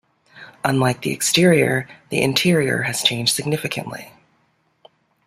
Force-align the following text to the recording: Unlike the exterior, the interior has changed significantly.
Unlike 0.63 1.03
the 1.03 1.11
exterior, 1.11 1.87
the 2.09 2.23
interior 2.23 2.81
has 2.81 3.03
changed 3.03 3.35
significantly. 3.35 4.11